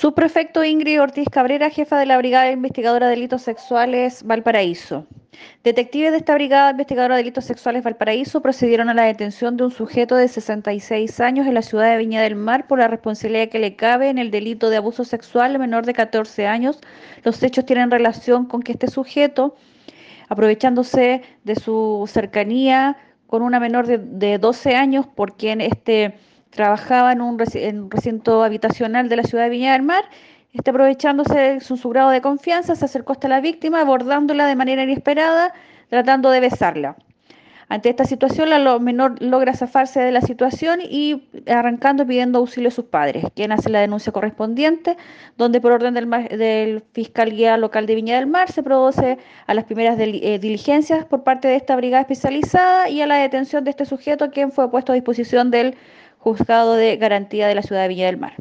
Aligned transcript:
Subprefecto 0.00 0.64
Ingrid 0.64 1.02
Ortiz 1.02 1.28
Cabrera, 1.28 1.68
jefa 1.68 1.98
de 1.98 2.06
la 2.06 2.16
Brigada 2.16 2.50
Investigadora 2.50 3.06
de 3.06 3.16
Delitos 3.16 3.42
Sexuales 3.42 4.22
Valparaíso. 4.22 5.06
Detectives 5.62 6.12
de 6.12 6.16
esta 6.16 6.32
Brigada 6.32 6.70
Investigadora 6.70 7.16
de 7.16 7.22
Delitos 7.22 7.44
Sexuales 7.44 7.84
Valparaíso 7.84 8.40
procedieron 8.40 8.88
a 8.88 8.94
la 8.94 9.02
detención 9.02 9.58
de 9.58 9.64
un 9.64 9.70
sujeto 9.70 10.16
de 10.16 10.26
66 10.26 11.20
años 11.20 11.46
en 11.46 11.52
la 11.52 11.60
ciudad 11.60 11.90
de 11.90 11.98
Viña 11.98 12.22
del 12.22 12.34
Mar 12.34 12.66
por 12.66 12.78
la 12.78 12.88
responsabilidad 12.88 13.50
que 13.50 13.58
le 13.58 13.76
cabe 13.76 14.08
en 14.08 14.16
el 14.16 14.30
delito 14.30 14.70
de 14.70 14.78
abuso 14.78 15.04
sexual 15.04 15.58
menor 15.58 15.84
de 15.84 15.92
14 15.92 16.46
años. 16.46 16.80
Los 17.22 17.42
hechos 17.42 17.66
tienen 17.66 17.90
relación 17.90 18.46
con 18.46 18.62
que 18.62 18.72
este 18.72 18.88
sujeto, 18.88 19.54
aprovechándose 20.30 21.20
de 21.44 21.56
su 21.56 22.08
cercanía 22.10 22.96
con 23.26 23.42
una 23.42 23.60
menor 23.60 23.86
de, 23.86 23.98
de 23.98 24.38
12 24.38 24.76
años, 24.76 25.06
por 25.06 25.36
quien 25.36 25.60
este 25.60 26.14
trabajaba 26.50 27.12
en 27.12 27.20
un, 27.20 27.38
recinto 27.38 28.44
habitacional 28.44 29.08
de 29.08 29.16
la 29.16 29.22
ciudad 29.22 29.44
de 29.44 29.50
Viña 29.50 29.72
del 29.72 29.82
Mar, 29.82 30.04
está 30.52 30.72
aprovechándose 30.72 31.38
de 31.38 31.60
su, 31.60 31.76
grado 31.88 32.10
de 32.10 32.20
confianza, 32.20 32.74
se 32.74 32.84
acercó 32.84 33.12
hasta 33.12 33.28
la 33.28 33.40
víctima, 33.40 33.80
abordándola 33.80 34.46
de 34.46 34.56
manera 34.56 34.82
inesperada, 34.82 35.52
tratando 35.88 36.30
de 36.30 36.40
besarla. 36.40 36.96
Ante 37.68 37.88
esta 37.88 38.04
situación, 38.04 38.50
la 38.50 38.78
menor 38.80 39.22
logra 39.22 39.54
zafarse 39.54 40.00
de 40.00 40.10
la 40.10 40.22
situación 40.22 40.80
y 40.82 41.28
arrancando 41.46 42.04
pidiendo 42.04 42.40
auxilio 42.40 42.66
a 42.66 42.72
sus 42.72 42.86
padres, 42.86 43.26
quien 43.36 43.52
hace 43.52 43.70
la 43.70 43.78
denuncia 43.78 44.12
correspondiente, 44.12 44.96
donde 45.38 45.60
por 45.60 45.70
orden 45.70 45.94
del, 45.94 46.10
del 46.10 46.82
Fiscalía 46.92 47.56
Local 47.56 47.86
de 47.86 47.94
Viña 47.94 48.16
del 48.16 48.26
Mar 48.26 48.50
se 48.50 48.64
produce 48.64 49.18
a 49.46 49.54
las 49.54 49.66
primeras 49.66 49.96
eh, 50.00 50.38
diligencias 50.40 51.04
por 51.04 51.22
parte 51.22 51.46
de 51.46 51.54
esta 51.54 51.76
brigada 51.76 52.00
especializada 52.00 52.88
y 52.88 53.02
a 53.02 53.06
la 53.06 53.18
detención 53.18 53.62
de 53.62 53.70
este 53.70 53.84
sujeto, 53.84 54.32
quien 54.32 54.50
fue 54.50 54.68
puesto 54.68 54.90
a 54.90 54.96
disposición 54.96 55.52
del 55.52 55.76
Juzgado 56.20 56.74
de 56.74 56.98
Garantía 56.98 57.48
de 57.48 57.54
la 57.54 57.62
Ciudad 57.62 57.82
de 57.82 57.88
Villa 57.88 58.06
del 58.06 58.18
Mar. 58.18 58.34